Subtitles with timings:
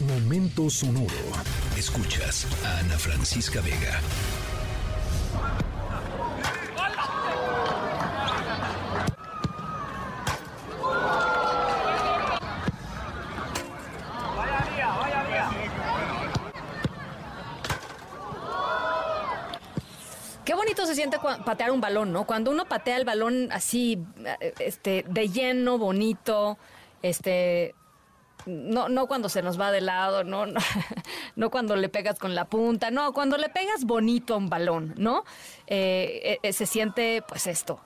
[0.00, 1.08] Momento sonoro.
[1.76, 4.00] Escuchas a Ana Francisca Vega.
[20.44, 22.24] Qué bonito se siente patear un balón, ¿no?
[22.24, 26.56] Cuando uno patea el balón así, eh, este, de lleno, bonito,
[27.02, 27.74] este,
[28.46, 30.60] no, no cuando se nos va de lado, no, no,
[31.36, 34.94] no cuando le pegas con la punta, no, cuando le pegas bonito a un balón,
[34.96, 35.24] ¿no?
[35.66, 37.80] Eh, eh, se siente, pues esto,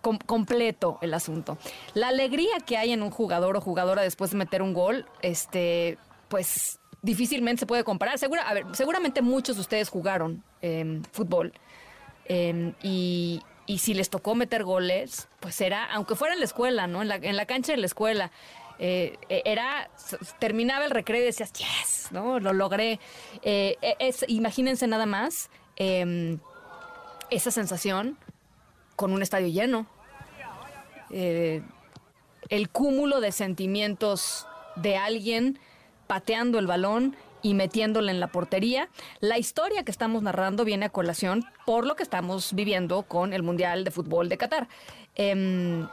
[0.00, 1.58] com- completo el asunto.
[1.94, 5.98] La alegría que hay en un jugador o jugadora después de meter un gol, este,
[6.28, 8.18] pues difícilmente se puede comparar.
[8.18, 11.52] Segura, seguramente muchos de ustedes jugaron eh, fútbol.
[12.24, 16.86] Eh, y, y si les tocó meter goles, pues era, aunque fuera en la escuela,
[16.86, 17.02] ¿no?
[17.02, 18.32] En la, en la cancha de la escuela,
[18.78, 19.90] eh, eh, era,
[20.38, 22.38] terminaba el recreo y decías, yes, ¿no?
[22.40, 23.00] Lo logré.
[23.42, 26.38] Eh, e- imagínense nada más eh,
[27.30, 28.18] esa sensación
[28.96, 29.86] con un estadio lleno.
[31.10, 31.62] Eh,
[32.48, 34.46] el cúmulo de sentimientos
[34.76, 35.58] de alguien
[36.06, 38.88] pateando el balón y metiéndole en la portería.
[39.20, 43.42] La historia que estamos narrando viene a colación por lo que estamos viviendo con el
[43.42, 44.68] Mundial de Fútbol de Qatar.
[45.14, 45.88] Em,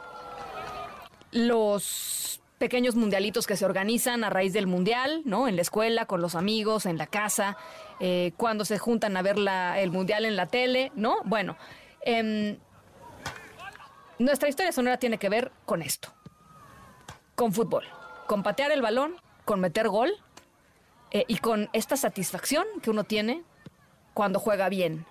[1.32, 5.48] los pequeños mundialitos que se organizan a raíz del mundial, ¿no?
[5.48, 7.58] En la escuela, con los amigos, en la casa,
[8.00, 9.36] eh, cuando se juntan a ver
[9.76, 11.18] el mundial en la tele, ¿no?
[11.24, 11.58] Bueno,
[12.00, 12.56] em,
[14.18, 16.08] nuestra historia sonora tiene que ver con esto,
[17.34, 17.84] con fútbol,
[18.26, 20.14] con patear el balón, con meter gol
[21.10, 23.42] eh, y con esta satisfacción que uno tiene
[24.14, 25.04] cuando juega bien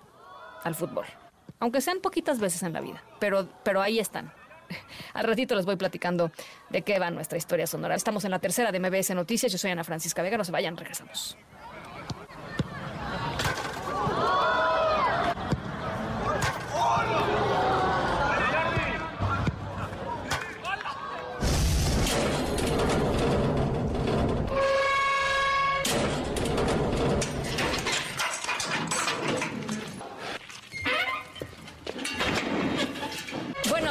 [0.64, 1.06] al fútbol.
[1.60, 4.32] Aunque sean poquitas veces en la vida, pero, pero ahí están.
[5.14, 6.30] Al ratito les voy platicando
[6.70, 7.94] de qué va nuestra historia sonora.
[7.94, 9.50] Estamos en la tercera de MBS Noticias.
[9.50, 10.36] Yo soy Ana Francisca Vega.
[10.36, 11.36] No se vayan, regresamos.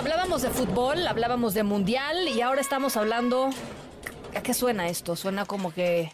[0.03, 3.51] Hablábamos de fútbol, hablábamos de mundial y ahora estamos hablando.
[4.35, 5.15] ¿A qué suena esto?
[5.15, 6.11] Suena como que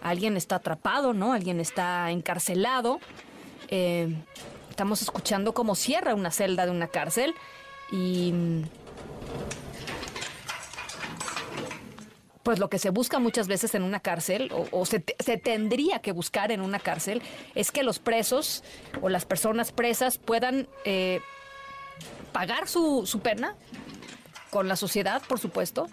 [0.00, 1.32] alguien está atrapado, ¿no?
[1.32, 3.00] Alguien está encarcelado.
[3.70, 4.14] Eh,
[4.70, 7.34] estamos escuchando cómo cierra una celda de una cárcel
[7.90, 8.30] y.
[8.32, 8.62] mm,
[12.44, 16.12] Pues lo que se busca muchas veces en una cárcel, o, se, se tendría que
[16.12, 17.20] buscar en una cárcel,
[17.54, 18.64] es que los presos
[19.02, 21.20] o las personas presas puedan eh,
[22.32, 23.54] pagar su, su pena
[24.50, 25.88] con la sociedad, por supuesto,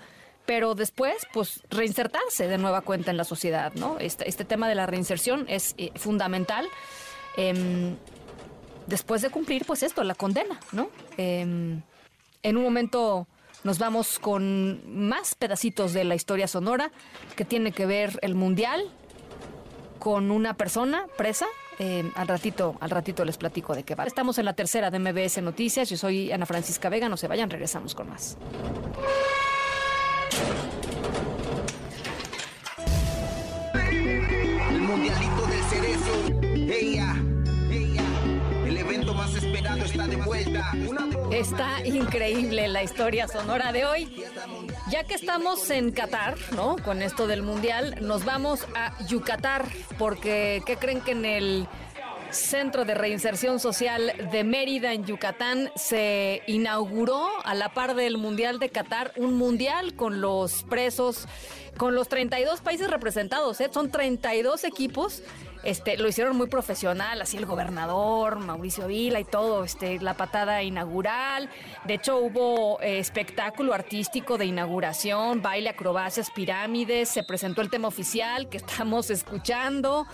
[0.45, 3.97] pero después, pues, reinsertarse de nueva cuenta en la sociedad, ¿no?
[3.99, 6.67] Este, este tema de la reinserción es eh, fundamental.
[7.37, 7.97] em,
[8.87, 10.89] después de cumplir, pues, esto, la condena, ¿no?
[11.17, 11.81] Em,
[12.43, 13.27] en un momento
[13.63, 16.91] nos vamos con más pedacitos de la historia sonora
[17.35, 18.91] que tiene que ver el mundial
[20.05, 21.47] con una persona presa.
[21.79, 24.03] Eh, al ratito, al ratito les platico de qué va.
[24.03, 25.89] Estamos en la tercera de MBS Noticias.
[25.89, 27.09] Yo soy Ana Francisca Vega.
[27.09, 28.37] No se vayan, regresamos con más.
[34.69, 36.13] El mundialito del cerezo.
[36.53, 37.15] Ella,
[37.71, 38.03] ella.
[38.67, 40.71] El evento más esperado está de vuelta.
[40.87, 44.23] Una Está increíble la historia sonora de hoy.
[44.89, 46.77] Ya que estamos en Qatar, ¿no?
[46.77, 49.65] Con esto del mundial, nos vamos a Yucatar,
[49.97, 51.67] porque ¿qué creen que en el
[52.31, 58.57] Centro de Reinserción Social de Mérida, en Yucatán, se inauguró a la par del Mundial
[58.57, 61.27] de Qatar un mundial con los presos,
[61.75, 63.69] con los 32 países representados, ¿eh?
[63.73, 65.21] Son 32 equipos.
[65.65, 70.61] Este, lo hicieron muy profesional, así el gobernador, Mauricio Vila y todo, este, la patada
[70.61, 71.49] inaugural.
[71.85, 77.87] De hecho, hubo eh, espectáculo artístico de inauguración, baile, acrobacias, pirámides, se presentó el tema
[77.87, 80.05] oficial que estamos escuchando.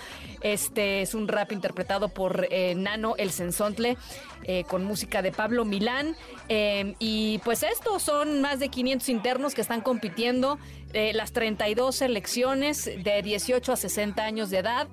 [0.41, 3.97] Este es un rap interpretado por eh, Nano El Sensontle,
[4.43, 6.15] eh, con música de Pablo Milán.
[6.49, 10.57] Eh, y pues estos son más de 500 internos que están compitiendo.
[10.93, 14.87] las 32 selecciones de 18 a 60 años de edad.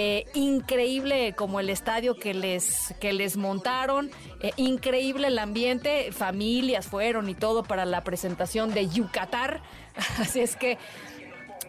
[0.00, 6.86] Eh, increíble como el estadio que les, que les montaron, eh, increíble el ambiente, familias
[6.86, 9.60] fueron y todo para la presentación de Yucatar.
[10.20, 10.78] Así es que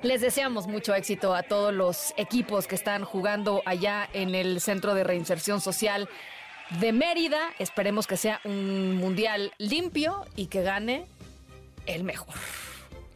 [0.04, 4.94] les deseamos mucho éxito a todos los equipos que están jugando allá en el Centro
[4.94, 6.08] de Reinserción Social
[6.80, 7.40] de Mérida.
[7.58, 11.08] Esperemos que sea un mundial limpio y que gane
[11.88, 12.36] el mejor.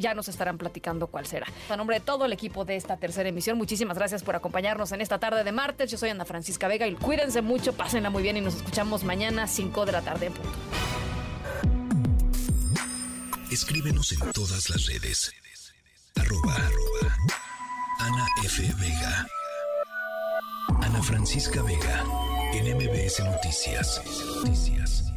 [0.03, 1.47] Ya nos estarán platicando cuál será.
[1.69, 5.01] A nombre de todo el equipo de esta tercera emisión, muchísimas gracias por acompañarnos en
[5.01, 5.89] esta tarde de martes.
[5.89, 9.47] Yo soy Ana Francisca Vega y cuídense mucho, pásenla muy bien y nos escuchamos mañana
[9.47, 10.51] 5 de la tarde en punto.
[13.49, 15.31] Escríbenos en todas las redes.
[16.15, 16.57] Arroba,
[17.99, 18.61] Ana F.
[18.79, 19.25] Vega.
[20.81, 22.03] Ana Francisca Vega.
[22.53, 24.01] En MBS Noticias.
[24.35, 25.12] Noticias.